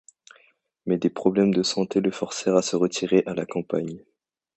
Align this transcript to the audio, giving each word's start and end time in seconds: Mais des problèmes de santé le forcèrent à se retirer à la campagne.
Mais 0.87 0.97
des 0.97 1.11
problèmes 1.11 1.53
de 1.53 1.61
santé 1.61 2.01
le 2.01 2.09
forcèrent 2.09 2.55
à 2.55 2.63
se 2.63 2.75
retirer 2.75 3.21
à 3.27 3.35
la 3.35 3.45
campagne. 3.45 4.03